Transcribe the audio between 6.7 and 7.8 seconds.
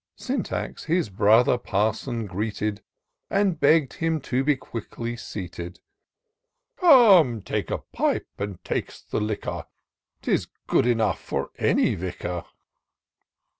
TOUR OF DOCTOR SYNTAX" Come, take a